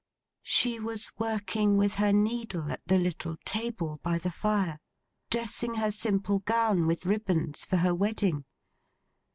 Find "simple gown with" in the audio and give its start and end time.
5.91-7.05